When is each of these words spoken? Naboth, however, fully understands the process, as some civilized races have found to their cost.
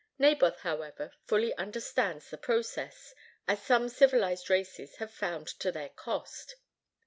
Naboth, 0.17 0.61
however, 0.61 1.11
fully 1.27 1.53
understands 1.57 2.27
the 2.31 2.37
process, 2.39 3.13
as 3.47 3.61
some 3.61 3.87
civilized 3.87 4.49
races 4.49 4.95
have 4.95 5.13
found 5.13 5.45
to 5.59 5.71
their 5.71 5.89
cost. 5.89 6.55